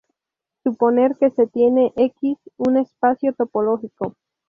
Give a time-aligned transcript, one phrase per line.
[0.63, 4.15] Suponer que se tiene "X", un espacio topológico.